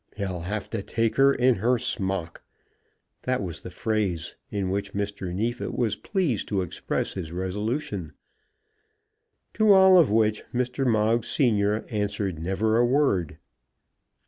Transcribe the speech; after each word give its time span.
"He'll 0.17 0.39
have 0.39 0.67
to 0.71 0.81
take 0.81 1.17
her 1.17 1.31
in 1.31 1.53
her 1.57 1.77
smock." 1.77 2.41
That 3.21 3.43
was 3.43 3.61
the 3.61 3.69
phrase 3.69 4.35
in 4.49 4.71
which 4.71 4.93
Mr. 4.95 5.31
Neefit 5.31 5.75
was 5.75 5.95
pleased 5.95 6.47
to 6.47 6.63
express 6.63 7.13
his 7.13 7.31
resolution. 7.31 8.11
To 9.53 9.71
all 9.73 9.99
of 9.99 10.09
which 10.09 10.41
Mr. 10.51 10.87
Moggs 10.87 11.29
senior 11.29 11.85
answered 11.91 12.39
never 12.39 12.77
a 12.79 12.83
word. 12.83 13.37